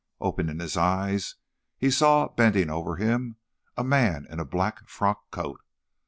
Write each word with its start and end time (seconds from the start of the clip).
Opening 0.19 0.57
his 0.59 0.77
eyes, 0.77 1.35
he 1.77 1.91
saw, 1.91 2.27
bending 2.29 2.71
over 2.71 2.95
him, 2.95 3.35
a 3.77 3.83
man 3.83 4.25
in 4.31 4.39
a 4.39 4.45
black 4.45 4.87
frock 4.89 5.29
coat. 5.29 5.61